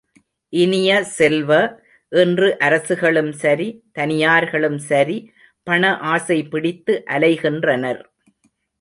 இனிய 0.53 1.03
செல்வ, 1.17 1.51
இன்று 2.11 2.57
அரசுகளும் 2.59 3.31
சரி, 3.43 3.69
தனியார்களும் 3.99 4.79
சரி, 4.89 5.17
பண 5.67 5.93
ஆசை 6.13 6.39
பிடித்து 6.47 6.95
அலைகின்றனர். 7.09 8.01